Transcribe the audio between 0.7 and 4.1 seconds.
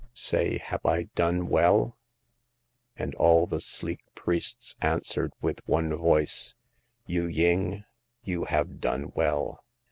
I done well?" And all the sleek